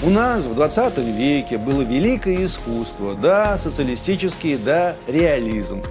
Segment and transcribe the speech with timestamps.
[0.00, 5.82] У нас в 20 веке было великое искусство, да, социалистический, да, реализм.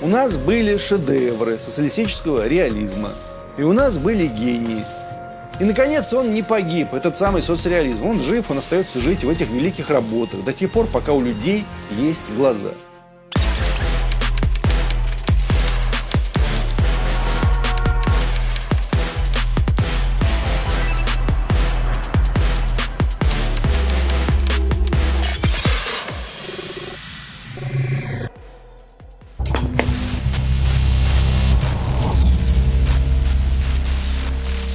[0.00, 3.10] У нас были шедевры социалистического реализма.
[3.58, 4.82] И у нас были гении.
[5.60, 8.06] И, наконец, он не погиб, этот самый соцреализм.
[8.06, 11.62] Он жив, он остается жить в этих великих работах до тех пор, пока у людей
[11.98, 12.70] есть глаза.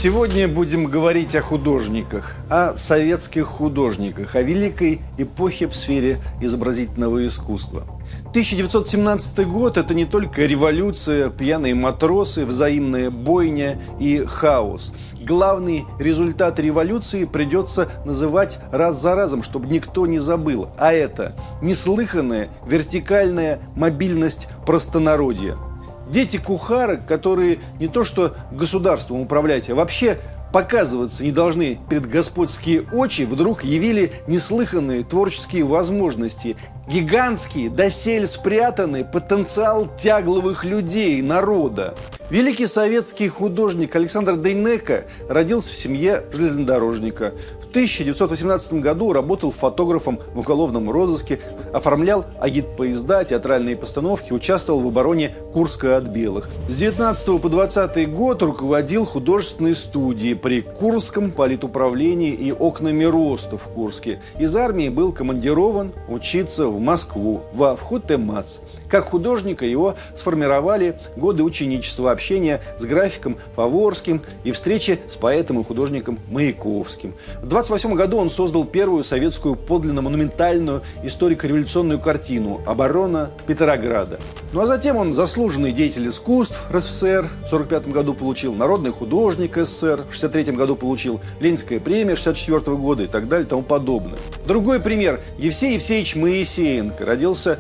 [0.02, 7.84] Сегодня будем говорить о художниках, о советских художниках, о великой эпохе в сфере изобразительного искусства.
[8.32, 14.92] 1917 год– это не только революция, пьяные матросы, взаимная бойня и хаос.
[15.24, 20.70] Главный результат революции придется называть раз за разом, чтобы никто не забыл.
[20.80, 25.58] А это неслыханная вертикальная мобильность простонародья–
[26.12, 30.18] Дети кухарок, которые не то что государством управлять, а вообще
[30.52, 36.58] показываться не должны перед господские очи, вдруг явили неслыханные творческие возможности,
[36.90, 41.96] гигантский, досель спрятанный потенциал тягловых людей, народа.
[42.30, 47.34] Великий советский художник Александр Дейнека родился в семье железнодорожника.
[47.72, 51.40] В 1918 году работал фотографом в уголовном розыске,
[51.72, 56.50] оформлял агитпоезда, театральные постановки, участвовал в обороне Курска от белых.
[56.68, 63.64] С 19 по 20 год руководил художественной студией при Курском политуправлении и окнами роста в
[63.70, 64.20] Курске.
[64.38, 68.60] Из армии был командирован учиться в Москву, во Вхутемас.
[68.90, 75.64] Как художника его сформировали годы ученичества, общения с графиком Фаворским и встречи с поэтом и
[75.64, 77.14] художником Маяковским.
[77.42, 84.20] В 28 году он создал первую советскую подлинно монументальную историко-революционную картину «Оборона Петрограда».
[84.52, 90.06] Ну а затем он заслуженный деятель искусств РСФСР, в 1945 году получил народный художник СССР,
[90.10, 94.18] в 1963 году получил Ленинская премия 1964 года и так далее и тому подобное.
[94.48, 95.20] Другой пример.
[95.38, 97.60] Евсей Евсеевич Моисеенко родился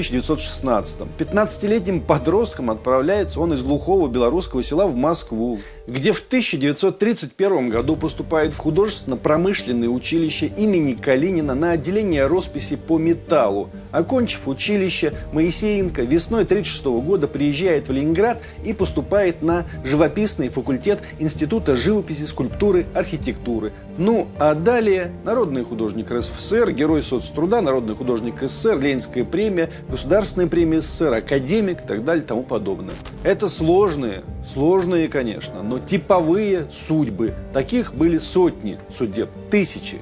[0.00, 1.08] 1916-м.
[1.18, 8.52] 15-летним подростком отправляется он из глухого белорусского села в Москву, где в 1931 году поступает
[8.52, 13.70] в художественно-промышленное училище имени Калинина на отделение росписи по металлу.
[13.92, 21.76] Окончив училище, Моисеенко весной 1936 года приезжает в Ленинград и поступает на живописный факультет Института
[21.76, 23.72] живописи, скульптуры, архитектуры.
[23.98, 30.80] Ну, а далее народный художник РСФСР, герой соцтруда, народный художник СССР, Ленинская премия, Государственная премия
[30.80, 32.94] СССР, академик и так далее и тому подобное.
[33.22, 37.34] Это сложные, сложные, конечно, но типовые судьбы.
[37.52, 39.98] Таких были сотни судеб, тысячи.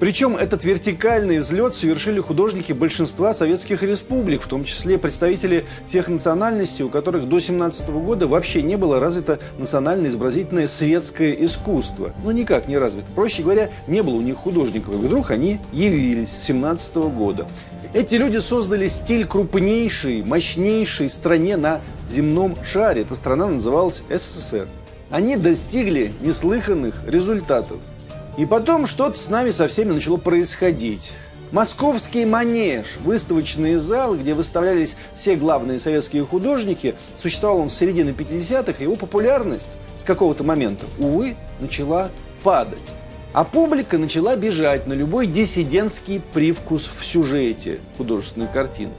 [0.00, 6.86] Причем этот вертикальный взлет совершили художники большинства советских республик, в том числе представители тех национальностей,
[6.86, 12.14] у которых до 17 года вообще не было развито национальное изобразительное светское искусство.
[12.24, 13.08] Ну, никак не развито.
[13.14, 14.94] Проще говоря, не было у них художников.
[14.94, 17.46] И вдруг они явились с 17 года.
[17.92, 23.02] Эти люди создали стиль крупнейшей, мощнейшей стране на земном шаре.
[23.02, 24.68] Эта страна называлась СССР.
[25.10, 27.78] Они достигли неслыханных результатов.
[28.38, 31.10] И потом что-то с нами со всеми начало происходить.
[31.50, 38.80] Московский манеж, выставочный зал, где выставлялись все главные советские художники, существовал он с середины 50-х,
[38.80, 39.68] его популярность
[39.98, 42.10] с какого-то момента, увы, начала
[42.44, 42.78] падать.
[43.32, 48.92] А публика начала бежать на любой диссидентский привкус в сюжете художественной картины.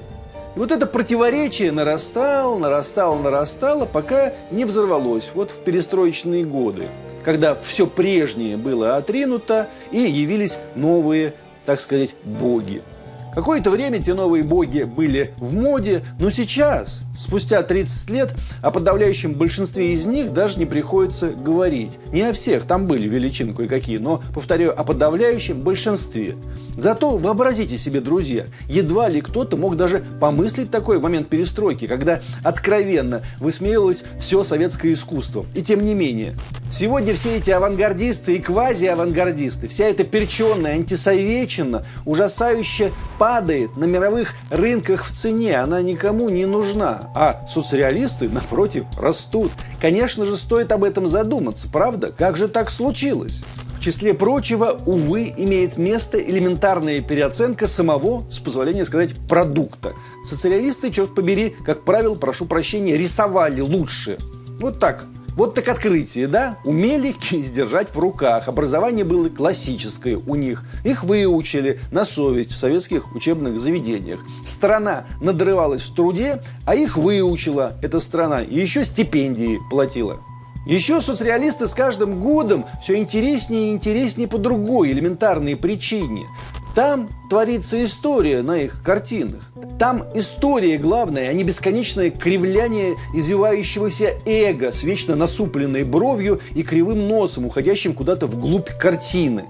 [0.56, 6.90] И вот это противоречие нарастало, нарастало, нарастало, пока не взорвалось вот в перестроечные годы,
[7.24, 11.34] когда все прежнее было отринуто и явились новые,
[11.66, 12.82] так сказать, боги–
[13.34, 19.34] Какое-то время те новые боги были в моде, но сейчас, спустя 30 лет, о подавляющем
[19.34, 21.94] большинстве из них даже не приходится говорить.
[22.12, 26.36] Не о всех, там были величины кое-какие, но, повторяю, о подавляющем большинстве.
[26.78, 32.22] Зато вообразите себе, друзья, едва ли кто-то мог даже помыслить такой в момент перестройки, когда
[32.44, 35.46] откровенно высмеивалось все советское искусство.
[35.56, 36.34] И тем не менее,
[36.72, 42.92] сегодня все эти авангардисты и квази-авангардисты, вся эта перченная антисоветчина ужасающе
[43.22, 47.12] падает на мировых рынках в цене, она никому не нужна.
[47.14, 49.52] А соцреалисты, напротив, растут.
[49.80, 52.12] Конечно же, стоит об этом задуматься, правда?
[52.12, 53.44] Как же так случилось?
[53.78, 59.94] В числе прочего, увы, имеет место элементарная переоценка самого, с позволения сказать, продукта.
[60.26, 64.18] Социалисты, черт побери, как правило, прошу прощения, рисовали лучше.
[64.60, 65.06] Вот так,
[65.36, 66.58] Вот так открытие, да?
[66.66, 68.48] Умели сдержать в руках.
[68.48, 70.66] Образование было классическое у них.
[70.84, 74.26] Их выучили на совесть в советских учебных заведениях.
[74.44, 78.42] Страна надрывалась в труде, а их выучила эта страна.
[78.42, 80.20] И еще стипендии платила.
[80.68, 86.28] Еще соцреалисты с каждым годом все интереснее и интереснее по другой элементарной причине.
[86.76, 89.52] Там творится история на их картинах.
[89.78, 97.10] Там история главная, а не бесконечное кривляние извивающегося эго с вечно насупленной бровью и кривым
[97.10, 99.46] носом, уходящим куда-то вглубь картины.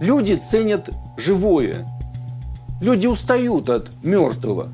[0.00, 1.86] Люди ценят живое.
[2.80, 4.70] Люди устают от мертвого.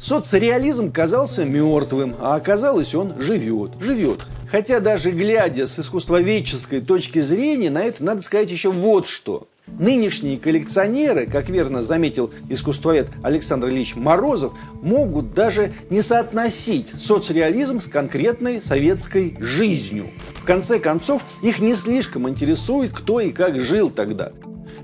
[0.00, 4.26] Соцреализм казался мертвым, а оказалось, он живет, живет.
[4.50, 9.46] Хотя даже глядя с искусствоведческой точки зрения, на это надо сказать еще вот что.
[9.78, 14.52] Нынешние коллекционеры, как верно заметил искусствовед Александр Ильич Морозов,
[14.82, 20.08] могут даже не соотносить соцреализм с конкретной советской жизнью.
[20.34, 24.32] В конце концов, их не слишком интересует, кто и как жил тогда.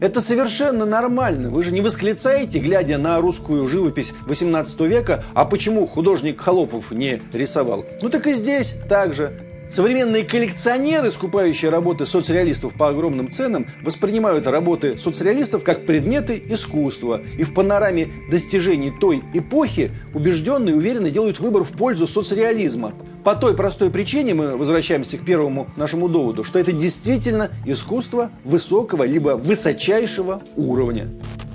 [0.00, 1.50] Это совершенно нормально.
[1.50, 7.22] Вы же не восклицаете, глядя на русскую живопись 18 века, а почему художник Холопов не
[7.32, 7.84] рисовал?
[8.02, 9.45] Ну так и здесь так же.
[9.68, 17.20] Современные коллекционеры, скупающие работы соцреалистов по огромным ценам, воспринимают работы соцреалистов как предметы искусства.
[17.36, 22.92] И в панораме достижений той эпохи убежденные и уверенно делают выбор в пользу соцреализма.
[23.24, 29.02] По той простой причине мы возвращаемся к первому нашему доводу, что это действительно искусство высокого
[29.02, 31.08] либо высочайшего уровня.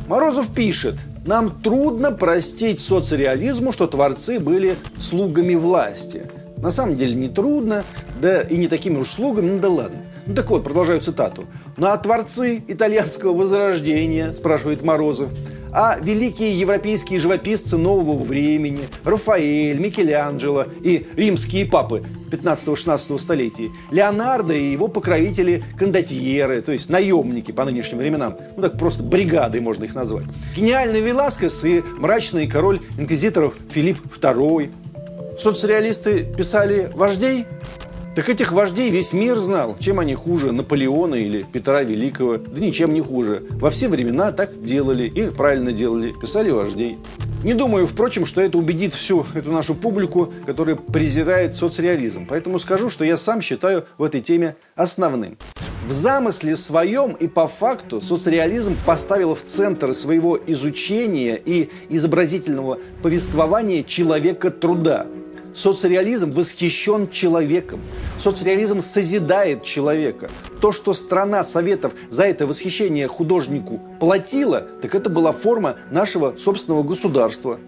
[0.07, 6.29] Морозов пишет, нам трудно простить соцреализму, что творцы были слугами власти–
[6.61, 7.83] на самом деле не трудно,
[8.21, 9.99] да и не такими уж слугами, ну да ладно.
[10.25, 11.45] Ну так вот, продолжаю цитату.
[11.77, 15.29] Ну а творцы итальянского возрождения, спрашивает Морозов,
[15.73, 24.71] а великие европейские живописцы нового времени, Рафаэль, Микеланджело и римские папы 15-16 столетий, Леонардо и
[24.71, 29.95] его покровители кондотьеры, то есть наемники по нынешним временам, ну так просто бригадой можно их
[29.95, 30.25] назвать.
[30.55, 34.69] Гениальный Веласкес и мрачный король инквизиторов Филипп II,
[35.41, 37.45] соцреалисты писали вождей?
[38.15, 39.77] Так этих вождей весь мир знал.
[39.79, 42.37] Чем они хуже Наполеона или Петра Великого?
[42.37, 43.43] Да ничем не хуже.
[43.51, 46.99] Во все времена так делали, их правильно делали, писали вождей.
[47.43, 52.25] Не думаю, впрочем, что это убедит всю эту нашу публику, которая презирает соцреализм.
[52.27, 55.37] Поэтому скажу, что я сам считаю в этой теме основным.
[55.87, 63.83] В замысле своем и по факту соцреализм поставил в центр своего изучения и изобразительного повествования
[63.83, 65.07] человека труда–
[65.53, 67.81] Соцреализм восхищен человеком.
[68.17, 70.29] Соцреализм созидает человека.
[70.61, 76.83] То, что страна Советов за это восхищение художнику платила, так это была форма нашего собственного
[76.83, 77.59] государства.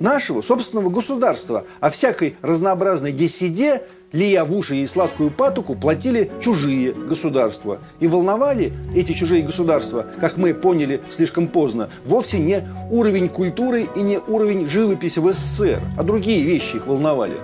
[0.00, 1.64] Нашего собственного государства.
[1.80, 3.82] А всякой разнообразной десиде
[4.12, 7.78] лия в уши и сладкую патоку платили чужие государства.
[8.00, 14.00] И волновали эти чужие государства, как мы поняли слишком поздно, вовсе не уровень культуры и
[14.00, 17.36] не уровень живописи в СССР, а другие вещи их волновали.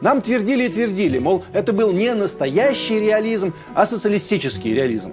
[0.00, 5.12] Нам твердили и твердили, мол, это был не настоящий реализм, а социалистический реализм.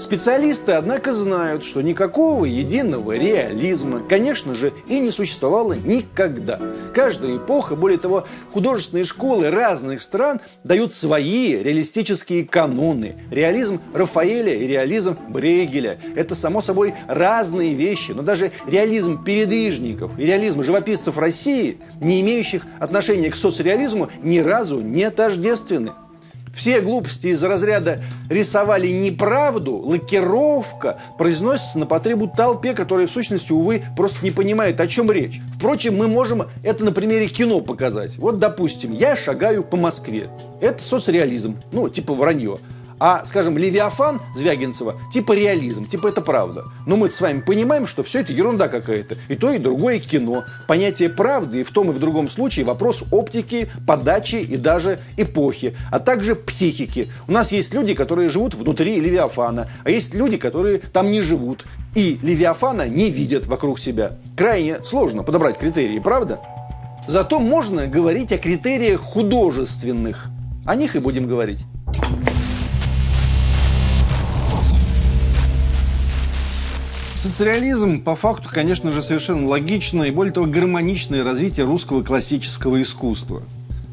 [0.00, 6.58] Специалисты, однако, знают, что никакого единого реализма, конечно же, и не существовало никогда.
[6.94, 13.16] Каждая эпоха, более того, художественные школы разных стран дают свои реалистические каноны.
[13.30, 18.12] Реализм Рафаэля и реализм Брейгеля– это, само собой, разные вещи.
[18.12, 24.80] Но даже реализм передвижников и реализм живописцев России, не имеющих отношения к соцреализму, ни разу
[24.80, 25.90] не тождественны.
[26.54, 33.82] Все глупости из разряда рисовали неправду, лакировка произносится на потребу толпе, которая в сущности, увы,
[33.96, 35.40] просто не понимает, о чем речь.
[35.54, 38.16] Впрочем, мы можем это на примере кино показать.
[38.18, 40.30] Вот, допустим, я шагаю по Москве.
[40.60, 42.58] Это соцреализм, ну, типа вранье.
[43.02, 46.64] А, скажем, Левиафан Звягинцева, типа реализм, типа это правда.
[46.86, 49.16] Но мы с вами понимаем, что все это ерунда какая-то.
[49.28, 50.44] И то, и другое кино.
[50.68, 55.74] Понятие правды и в том и в другом случае вопрос оптики, подачи и даже эпохи,
[55.90, 57.10] а также психики.
[57.26, 61.64] У нас есть люди, которые живут внутри Левиафана, а есть люди, которые там не живут.
[61.94, 64.18] И Левиафана не видят вокруг себя.
[64.36, 66.40] Крайне сложно подобрать критерии, правда?
[67.08, 70.28] Зато можно говорить о критериях художественных.
[70.66, 71.64] О них и будем говорить.
[77.22, 83.42] Социализм, по факту, конечно же, совершенно логичное и, более того, гармоничное развитие русского классического искусства.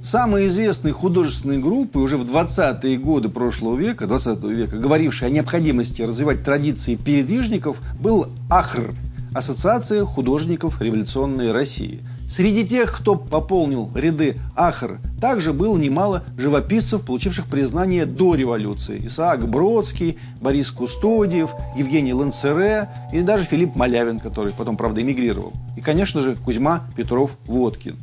[0.01, 6.01] Самые известные художественные группы уже в 20-е годы прошлого века, 20 века, говорившие о необходимости
[6.03, 8.93] развивать традиции передвижников, был АХР–
[9.38, 12.00] Ассоциация художников революционной России.
[12.29, 19.00] Среди тех, кто пополнил ряды Ахр, также было немало живописцев, получивших признание до революции.
[19.07, 25.53] Исаак Бродский, Борис Кустодиев, Евгений Лансере и даже Филипп Малявин, который потом, правда, эмигрировал.
[25.77, 27.98] И, конечно же, Кузьма Петров-Водкин.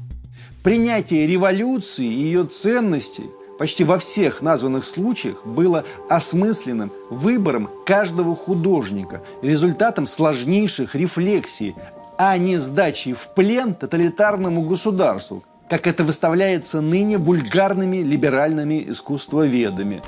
[0.62, 3.26] Принятие революции и ее ценностей
[3.59, 11.75] почти во всех названных случаях было осмысленным выбором каждого художника, результатом сложнейших рефлексий
[12.18, 20.02] а не сдачей в плен тоталитарному государству, как это выставляется ныне бульгарными либеральными искусствоведами.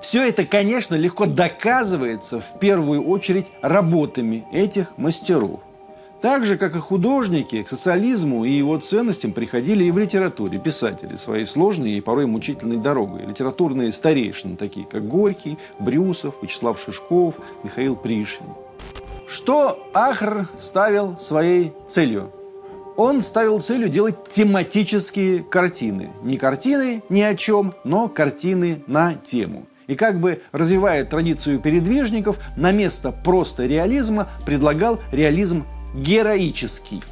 [0.00, 5.60] Все это, конечно, легко доказывается в первую очередь работами этих мастеров.
[6.20, 11.16] Так же, как и художники, к социализму и его ценностям приходили и в литературе писатели
[11.16, 13.24] своей сложной и порой мучительной дорогой.
[13.24, 18.48] Литературные старейшины, такие как Горький, Брюсов, Вячеслав Шишков, Михаил Пришвин.
[19.28, 22.32] Что Ахр ставил своей целью?
[22.96, 26.08] Он ставил целью делать тематические картины.
[26.22, 29.66] Не картины ни о чем, но картины на тему.
[29.86, 37.02] И как бы развивая традицию передвижников, на место просто реализма предлагал реализм героический.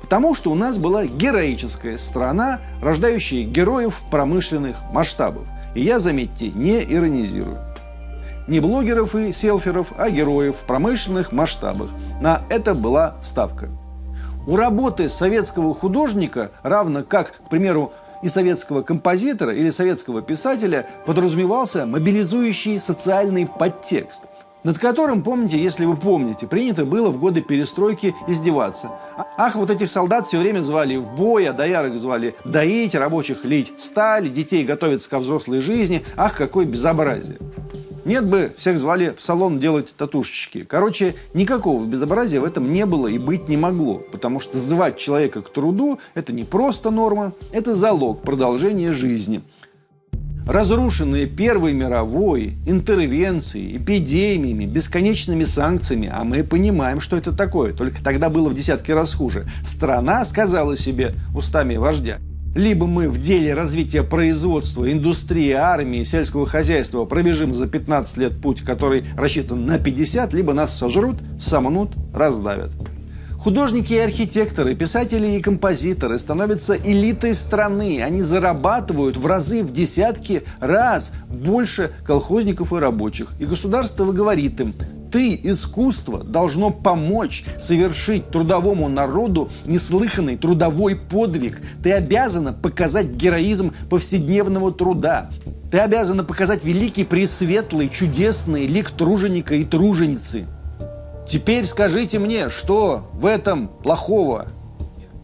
[0.00, 5.46] Потому что у нас была героическая страна, рождающая героев промышленных масштабов.
[5.76, 7.71] И я, заметьте, не иронизирую
[8.46, 11.90] не блогеров и селферов, а героев в промышленных масштабах.
[12.20, 13.68] На это была ставка.
[14.46, 21.86] У работы советского художника, равно как, к примеру, и советского композитора или советского писателя, подразумевался
[21.86, 24.24] мобилизующий социальный подтекст,
[24.64, 28.92] над которым, помните, если вы помните, принято было в годы перестройки издеваться.
[29.36, 33.72] Ах, вот этих солдат все время звали в бой, а доярок звали доить, рабочих лить
[33.78, 36.04] сталь, детей готовиться ко взрослой жизни.
[36.16, 37.38] Ах, какое безобразие!
[38.04, 40.64] Нет бы, всех звали в салон делать татушечки.
[40.64, 45.40] Короче, никакого безобразия в этом не было и быть не могло, потому что звать человека
[45.40, 49.42] к труду– это не просто норма, это залог продолжения жизни.
[50.44, 58.28] Разрушенные Первой мировой, интервенцией, эпидемиями, бесконечными санкциями, а мы понимаем, что это такое, только тогда
[58.28, 62.18] было в десятки раз хуже, страна сказала себе устами вождя–
[62.54, 68.62] либо мы в деле развития производства, индустрии, армии, сельского хозяйства пробежим за 15 лет путь,
[68.62, 72.70] который рассчитан на 50, либо нас сожрут, сомнут, раздавят.
[73.38, 78.00] Художники и архитекторы, писатели и композиторы становятся элитой страны.
[78.00, 83.32] Они зарабатывают в разы, в десятки раз больше колхозников и рабочих.
[83.40, 84.74] И государство говорит им,
[85.12, 91.60] ты, искусство, должно помочь совершить трудовому народу неслыханный трудовой подвиг.
[91.82, 95.28] Ты обязана показать героизм повседневного труда.
[95.70, 100.46] Ты обязана показать великий, пресветлый, чудесный лик труженика и труженицы.
[101.28, 104.46] Теперь скажите мне, что в этом плохого?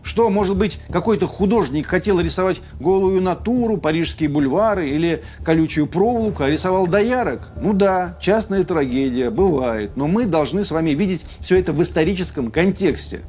[0.09, 6.49] Что, может быть, какой-то художник хотел рисовать голую натуру, парижские бульвары или колючую проволоку, а
[6.49, 7.51] рисовал доярок?
[7.61, 9.99] Ну да, частная трагедия, бывает.
[9.99, 13.21] Но мы должны с вами видеть все это в историческом контексте.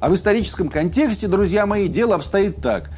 [0.00, 2.90] А в историческом контексте, друзья мои, дело обстоит так.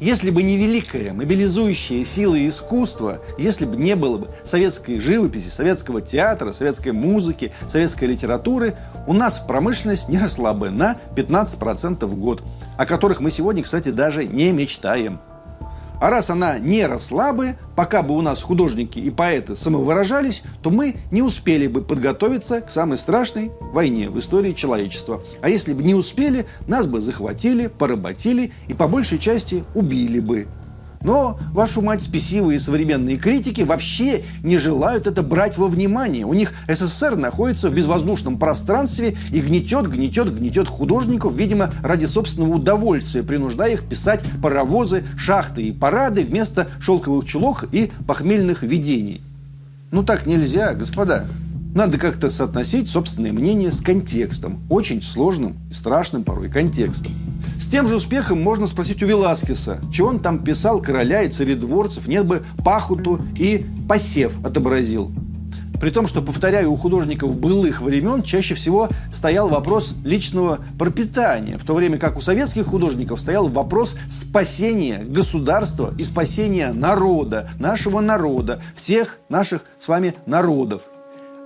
[0.00, 6.00] Если бы не великая мобилизующая сила искусства, если бы не было бы советской живописи, советского
[6.00, 8.76] театра, советской музыки, советской литературы,
[9.06, 12.42] у нас промышленность не росла бы на 15% в год,
[12.78, 15.20] о которых мы сегодня, кстати, даже не мечтаем.
[16.00, 20.70] А раз она не росла бы, пока бы у нас художники и поэты самовыражались, то
[20.70, 25.22] мы не успели бы подготовиться к самой страшной войне в истории человечества.
[25.42, 30.48] А если бы не успели, нас бы захватили, поработили и по большей части убили бы.
[31.02, 36.26] Но, вашу мать, спесивые современные критики вообще не желают это брать во внимание.
[36.26, 42.56] У них СССР находится в безвоздушном пространстве и гнетет, гнетет, гнетет художников, видимо, ради собственного
[42.56, 49.22] удовольствия, принуждая их писать паровозы, шахты и парады вместо шелковых чулок и похмельных видений.
[49.90, 51.24] Ну так нельзя, господа.
[51.74, 57.12] Надо как-то соотносить собственное мнение с контекстом, очень сложным и страшным порой контекстом.
[57.60, 62.08] С тем же успехом можно спросить у Веласкеса, чего он там писал короля и царедворцев,
[62.08, 65.12] нет бы пахуту и посев отобразил.
[65.78, 71.64] При том, что, повторяю, у художников былых времен чаще всего стоял вопрос личного пропитания, в
[71.64, 78.62] то время как у советских художников стоял вопрос спасения государства и спасения народа, нашего народа,
[78.74, 80.82] всех наших с вами народов.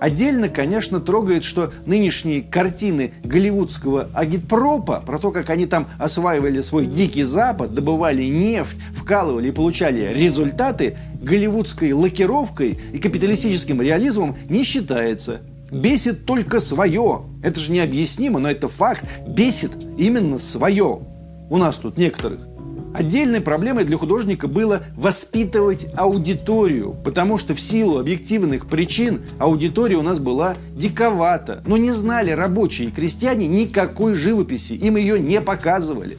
[0.05, 6.85] Отдельно, конечно, трогает, что нынешние картины голливудского агитпропа, про то, как они там осваивали свой
[6.85, 15.41] дикий запад, добывали нефть, вкалывали и получали результаты, голливудской лакировкой и капиталистическим реализмом не считается.
[15.71, 17.23] Бесит только свое.
[17.41, 19.05] Это же необъяснимо, но это факт.
[19.27, 20.99] Бесит именно свое.
[21.49, 22.41] у нас тут некоторых.
[22.97, 30.01] Отдельной проблемой для художника было воспитывать аудиторию, потому что в силу объективных причин аудитория у
[30.01, 31.61] нас была диковата.
[31.67, 36.17] Но не знали рабочие и крестьяне никакой живописи, им ее не показывали.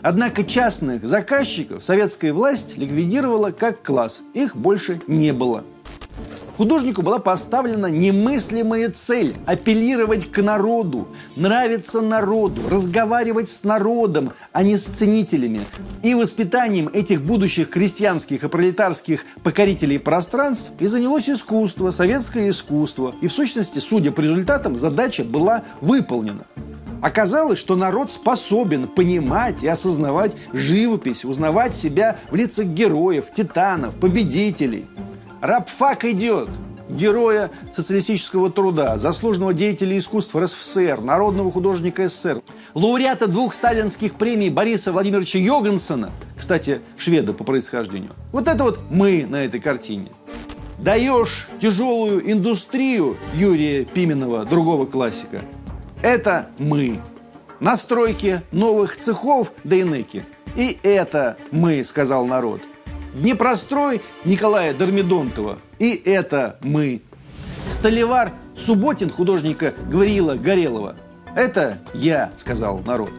[0.00, 4.22] Однако частных заказчиков советская власть ликвидировала как класс.
[4.32, 5.64] Их больше не было.
[6.60, 14.76] Художнику была поставлена немыслимая цель– апеллировать к народу, нравиться народу, разговаривать с народом, а не
[14.76, 15.62] с ценителями.
[16.02, 23.14] И воспитанием этих будущих крестьянских и пролетарских покорителей пространств и занялось искусство, советское искусство.
[23.22, 26.44] И в сущности, судя по результатам, задача была выполнена.
[27.00, 34.84] Оказалось, что народ способен понимать и осознавать живопись, узнавать себя в лицах героев, титанов, победителей–
[35.40, 36.48] Рабфак идет!
[36.88, 42.42] Героя социалистического труда, заслуженного деятеля искусств РСФСР, народного художника СССР,
[42.74, 48.10] лауреата двух сталинских премий Бориса Владимировича Йогансона, кстати, шведа по происхождению.
[48.32, 50.08] Вот это вот мы на этой картине.
[50.78, 55.42] Даешь тяжелую индустрию Юрия Пименова, другого классика.
[56.02, 57.00] Это мы.
[57.60, 60.24] Настройки новых цехов Дейнеки.
[60.56, 62.62] И это мы, сказал народ.
[63.14, 65.58] Днепрострой Николая Дормидонтова.
[65.78, 67.02] И это мы.
[67.68, 70.96] Столевар Субботин художника Гавриила Горелова.
[71.34, 73.10] Это я, сказал народ.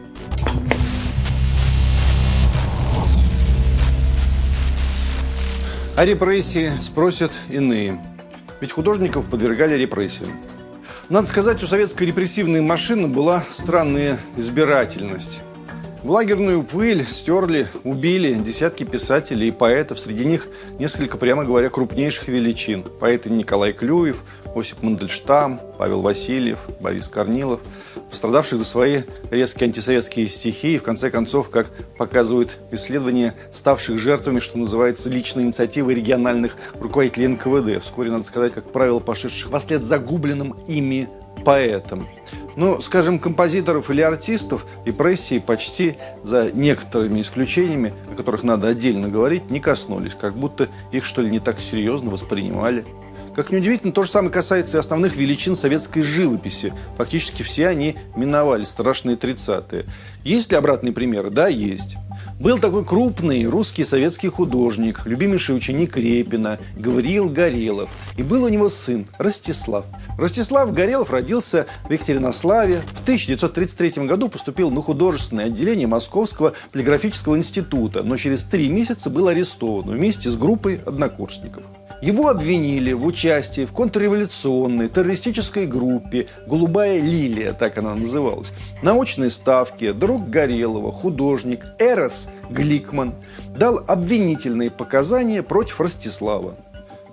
[5.96, 8.02] О репрессии спросят иные.
[8.60, 10.32] Ведь художников подвергали репрессиям.
[11.08, 15.42] Надо сказать, у советской репрессивной машины была странная избирательность.
[16.02, 20.00] В лагерную пыль стерли, убили десятки писателей и поэтов.
[20.00, 20.48] Среди них
[20.80, 22.82] несколько, прямо говоря, крупнейших величин.
[22.82, 27.60] Поэты Николай Клюев, Осип Мандельштам, Павел Васильев, Борис Корнилов,
[28.10, 34.40] пострадавших за свои резкие антисоветские стихи и, в конце концов, как показывают исследования, ставших жертвами,
[34.40, 39.84] что называется, личной инициативы региональных руководителей НКВД, вскоре, надо сказать, как правило, пошедших во след
[39.84, 41.08] загубленным ими
[41.44, 42.08] поэтам.
[42.56, 49.50] Ну, скажем, композиторов или артистов репрессии почти за некоторыми исключениями, о которых надо отдельно говорить,
[49.50, 52.84] не коснулись, как будто их, что ли, не так серьезно воспринимали.
[53.34, 56.74] Как неудивительно, то же самое касается и основных величин советской живописи.
[56.98, 59.86] Фактически все они миновали страшные 30-е.
[60.22, 61.30] Есть ли обратные примеры?
[61.30, 61.96] Да, есть.
[62.42, 67.88] Был такой крупный русский советский художник, любимейший ученик Репина, Гавриил Горелов.
[68.16, 69.86] И был у него сын Ростислав.
[70.18, 72.82] Ростислав Горелов родился в Екатеринославе.
[72.94, 79.28] В 1933 году поступил на художественное отделение Московского полиграфического института, но через три месяца был
[79.28, 81.64] арестован вместе с группой однокурсников.
[82.02, 88.52] Его обвинили в участии в контрреволюционной террористической группе «Голубая лилия», так она называлась.
[88.82, 93.14] На очной ставке друг Горелого, художник Эрос Гликман,
[93.54, 96.56] дал обвинительные показания против Ростислава.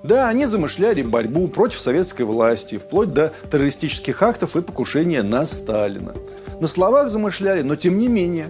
[0.02, 6.14] Да, они замышляли борьбу против советской власти, вплоть до террористических актов и покушения на Сталина.
[6.60, 8.48] На словах замышляли, но тем не менее.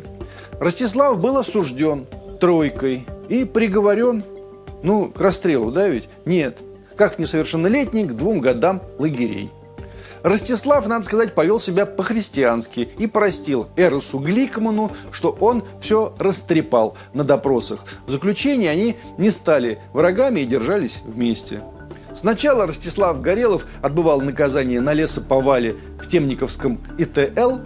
[0.62, 2.08] Ростислав был осужден
[2.40, 4.24] тройкой и приговорен
[4.84, 6.10] ну, к расстрелу, да ведь?
[6.26, 6.60] Нет.
[6.96, 9.52] Как несовершеннолетний к двум годам лагерей.
[10.24, 17.24] Ростислав, надо сказать, повел себя по-христиански и простил Эросу Гликману, что он все растрепал на
[17.24, 17.86] допросах.
[18.06, 21.62] В заключении они не стали врагами и держались вместе.
[22.16, 27.60] Сначала Ростислав Горелов отбывал наказание на лесоповале в Темниковском ИТЛ,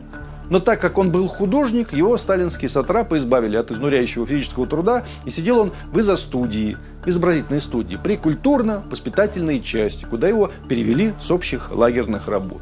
[0.54, 5.32] но так как он был художник, его сталинские сатрапы избавили от изнуряющего физического труда, и
[5.32, 12.28] сидел он в изо-студии, изобразительной студии, при культурно-воспитательной части, куда его перевели с общих лагерных
[12.28, 12.62] работ.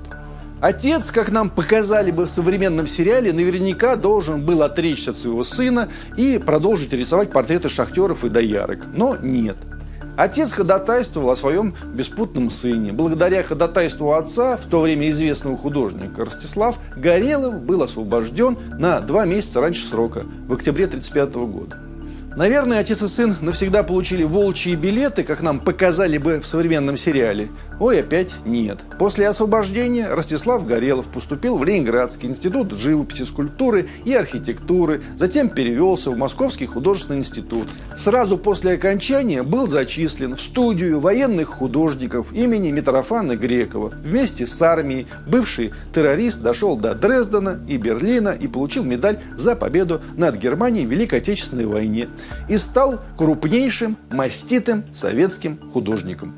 [0.61, 5.89] Отец, как нам показали бы в современном сериале, наверняка должен был отречься от своего сына
[6.15, 8.85] и продолжить рисовать портреты шахтеров и доярок.
[8.95, 9.57] Но нет–
[10.17, 12.91] Отец ходатайствовал о своем беспутном сыне.
[12.91, 19.61] Благодаря ходатайству отца, в то время известного художника Ростислав Горелов был освобожден на два месяца
[19.61, 21.90] раньше срока, в октябре 1935 года.
[22.35, 27.49] Наверное, отец и сын навсегда получили волчьи билеты, как нам показали бы в современном сериале.
[27.77, 28.79] Ой, опять нет.
[28.97, 36.17] После освобождения Ростислав Горелов поступил в Ленинградский институт живописи, скульптуры и архитектуры, затем перевелся в
[36.17, 37.67] Московский художественный институт.
[37.97, 43.89] Сразу после окончания был зачислен в студию военных художников имени Митрофана Грекова.
[44.03, 50.01] Вместе с армией бывший террорист дошел до Дрездена и Берлина и получил медаль за победу
[50.15, 52.07] над Германией в Великой Отечественной войне
[52.47, 56.35] и стал крупнейшим маститым советским художником.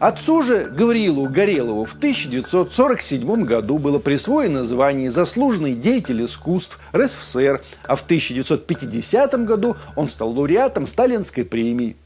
[0.00, 7.96] Отцу же Гаврилу Горелову в 1947 году было присвоено звание «Заслуженный деятель искусств РСФСР», а
[7.96, 11.96] в 1950 году он стал лауреатом Сталинской премии.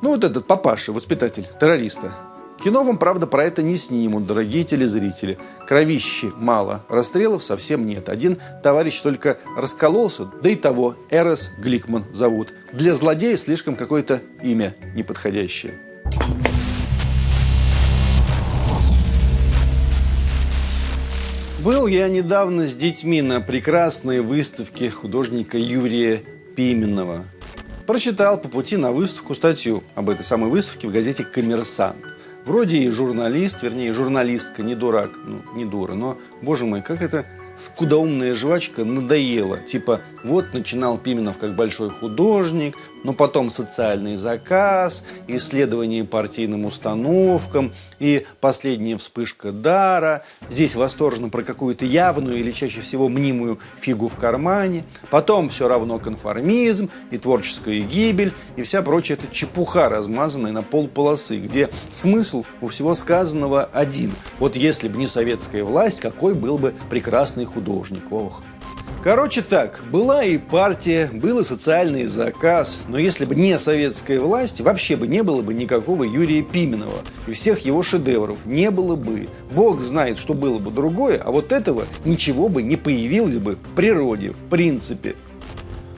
[0.00, 2.12] Ну вот этот папаша, воспитатель террориста.
[2.62, 5.36] Кино вам, правда, про это не снимут, дорогие телезрители.
[5.66, 8.08] Кровищи мало, расстрелов совсем нет.
[8.08, 12.54] Один товарищ только раскололся, да и того Эрес Гликман зовут.
[12.72, 15.74] Для злодея слишком какое-то имя неподходящее.
[21.64, 26.22] Был я недавно с детьми на прекрасной выставке художника Юрия
[26.54, 27.24] Пименова.
[27.88, 32.11] Прочитал по пути на выставку статью об этой самой выставке в газете «Коммерсант».
[32.44, 37.24] Вроде и журналист, вернее, журналистка, не дурак, ну, не дура, но, боже мой, как это
[37.56, 39.58] скудоумная жвачка надоела.
[39.58, 48.26] Типа, вот начинал Пименов как большой художник, но потом социальный заказ, исследование партийным установкам и
[48.40, 50.24] последняя вспышка дара.
[50.48, 54.84] Здесь восторженно про какую-то явную или чаще всего мнимую фигу в кармане.
[55.10, 60.88] Потом все равно конформизм и творческая гибель и вся прочая эта чепуха, размазанная на пол
[60.88, 64.12] полосы, где смысл у всего сказанного один.
[64.38, 68.10] Вот если бы не советская власть, какой был бы прекрасный художник.
[68.10, 68.42] Ох.
[69.02, 74.60] Короче так, была и партия, был и социальный заказ, но если бы не советская власть,
[74.60, 78.38] вообще бы не было бы никакого Юрия Пименова и всех его шедевров.
[78.46, 79.28] Не было бы.
[79.50, 83.74] Бог знает, что было бы другое, а вот этого ничего бы не появилось бы в
[83.74, 85.16] природе, в принципе.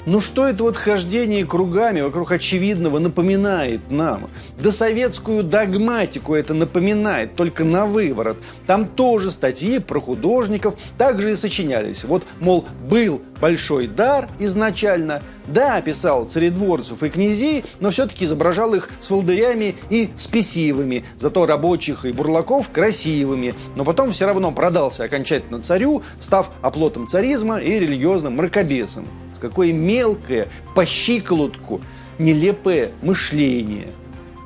[0.06, 4.28] Ну что это вот хождение кругами вокруг очевидного напоминает нам?
[4.58, 8.36] Да советскую догматику это напоминает, только на выворот.
[8.66, 12.04] Там тоже статьи про художников также и сочинялись.
[12.04, 18.90] Вот, мол, был большой дар изначально, да, писал царедворцев и князей, но все-таки изображал их
[19.00, 23.54] с волдырями и спесивыми, зато рабочих и бурлаков красивыми.
[23.74, 29.06] Но потом все равно продался окончательно царю, став оплотом царизма и религиозным мракобесом
[29.38, 31.80] какое мелкое, по щиколотку,
[32.18, 33.88] нелепое мышление.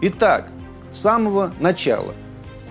[0.03, 0.51] Итак,
[0.91, 2.15] с самого начала.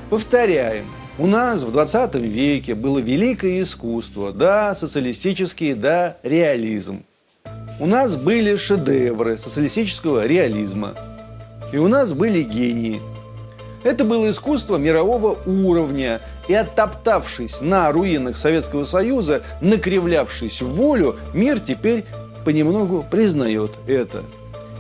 [0.10, 0.86] Повторяем.
[1.20, 7.04] У нас в 20 веке было великое искусство, да, социалистический, да, реализм.
[7.80, 10.94] У нас были шедевры социалистического реализма.
[11.74, 13.02] И у нас были гении.
[13.84, 21.60] Это было искусство мирового уровня, и оттоптавшись на руинах Советского Союза, накривлявшись в волю, мир
[21.60, 22.06] теперь
[22.46, 24.24] понемногу признает это.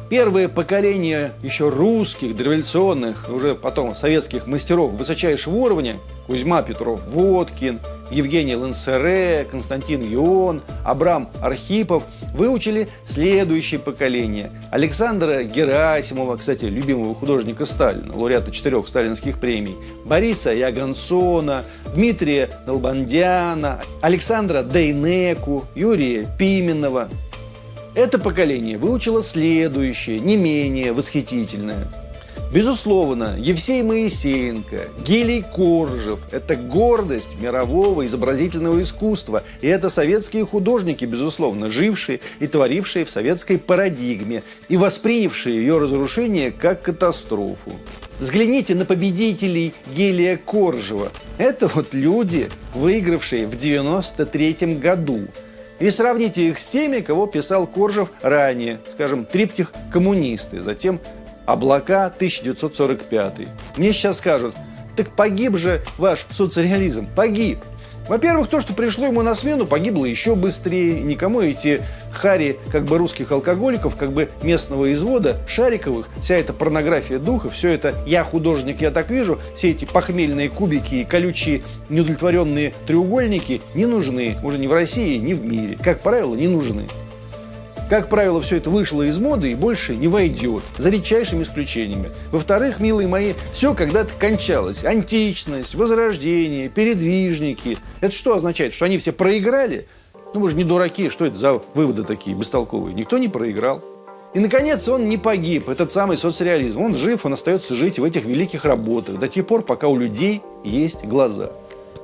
[0.09, 8.55] Первое поколение еще русских, дореволюционных, уже потом советских мастеров высочайшего уровня Кузьма Петров Водкин, Евгений
[8.55, 14.51] Лансере, Константин Ион, Абрам Архипов выучили следующее поколение.
[14.71, 24.63] Александра Герасимова, кстати, любимого художника Сталина, лауреата четырех сталинских премий, Бориса Ягансона, Дмитрия Долбандяна, Александра
[24.63, 27.09] Дейнеку, Юрия Пименова–
[27.97, 31.87] это поколение выучило следующее, не менее восхитительное.
[32.51, 39.43] Безусловно, Евсей Моисеенко, Гелий Коржев– это гордость мирового изобразительного искусства.
[39.59, 46.51] И это советские художники, безусловно, жившие и творившие в советской парадигме и воспринявшие ее разрушение
[46.51, 47.73] как катастрофу.
[48.17, 51.11] Взгляните на победителей Гелия Коржева.
[51.37, 55.27] Это вот люди, выигравшие в 93 году–
[55.79, 60.99] и сравните их с теми, кого писал Коржев ранее, скажем, триптих «Коммунисты», затем
[61.47, 63.47] «Облака» 1945.
[63.77, 64.53] Мне сейчас скажут,
[64.95, 67.59] так погиб же ваш соцреализм, погиб.
[68.07, 71.01] Во-первых, то, что пришло ему на смену, погибло еще быстрее.
[71.01, 71.83] Никому эти
[72.13, 77.69] хари как бы русских алкоголиков, как бы местного извода, Шариковых, вся эта порнография духа, все
[77.69, 83.85] это «я художник, я так вижу», все эти похмельные кубики и колючие неудовлетворенные треугольники не
[83.85, 84.37] нужны.
[84.43, 85.77] Уже ни в России, ни в мире.
[85.81, 86.87] Как правило, не нужны.
[87.89, 92.11] Как правило, все это вышло из моды и больше не войдет, за редчайшими исключениями.
[92.33, 94.83] Во-вторых, милые мои, все когда-то кончалось.
[94.83, 97.77] Античность, возрождение, передвижники.
[98.01, 98.73] Это что означает?
[98.73, 99.87] Что они все проиграли?
[100.33, 102.93] Ну, мы же не дураки, что это за выводы такие бестолковые?
[102.93, 103.81] Никто не проиграл.
[104.33, 106.81] И, наконец, он не погиб, этот самый соцреализм.
[106.81, 110.41] Он жив, он остается жить в этих великих работах до тех пор, пока у людей
[110.65, 111.51] есть глаза.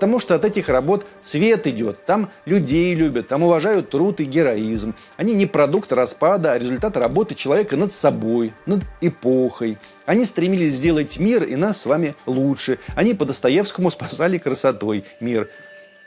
[0.03, 2.05] Потому что от этих работ свет идет.
[2.05, 4.95] Там людей любят, там уважают труд и героизм.
[5.15, 9.77] Они не продукт распада, а результат работы человека над собой, над эпохой.
[10.05, 12.79] Они стремились сделать мир и нас с вами лучше.
[12.97, 15.49] Они по Достоевскому спасали красотой мир.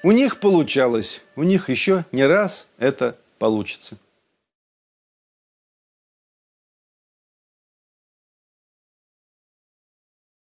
[0.02, 1.22] У них получалось.
[1.34, 3.96] У них еще не раз это получится.